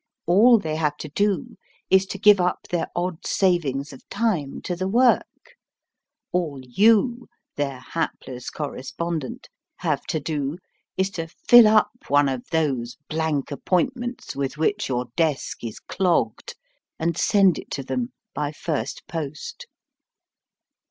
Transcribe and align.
All 0.25 0.57
they 0.57 0.77
have 0.77 0.97
to 0.97 1.09
do 1.09 1.57
is 1.91 2.07
to 2.07 2.17
give 2.17 2.41
up 2.41 2.67
their 2.71 2.87
odd 2.95 3.23
savings 3.27 3.93
of 3.93 4.01
time 4.09 4.59
to 4.63 4.75
the 4.75 4.87
work; 4.87 5.55
all 6.31 6.59
you 6.63 7.27
their 7.55 7.77
hapless 7.81 8.49
correspondent 8.49 9.47
have 9.75 10.01
to 10.07 10.19
do 10.19 10.57
is 10.97 11.11
to 11.11 11.27
fill 11.27 11.67
up 11.67 11.91
one 12.07 12.27
of 12.29 12.47
those 12.49 12.97
blank 13.11 13.51
appointments 13.51 14.35
with 14.35 14.57
which 14.57 14.89
your 14.89 15.05
desk 15.15 15.63
is 15.63 15.79
clogged, 15.79 16.55
and 16.97 17.15
send 17.15 17.59
it 17.59 17.69
to 17.69 17.83
them 17.83 18.11
by 18.33 18.51
first 18.51 19.03
post. 19.07 19.67